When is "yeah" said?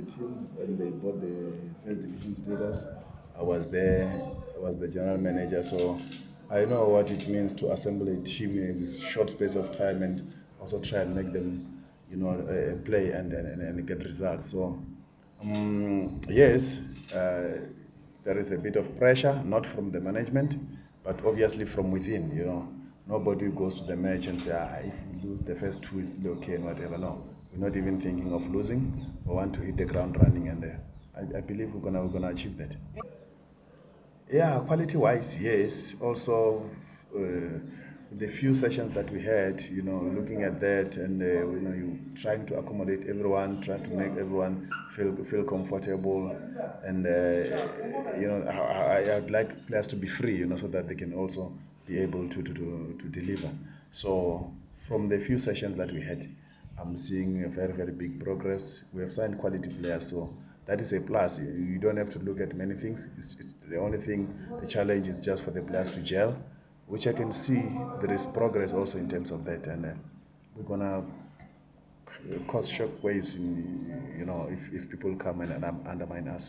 34.32-34.60